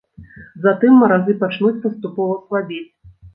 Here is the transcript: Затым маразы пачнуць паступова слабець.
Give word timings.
Затым 0.63 0.95
маразы 1.01 1.35
пачнуць 1.43 1.79
паступова 1.85 2.33
слабець. 2.47 2.83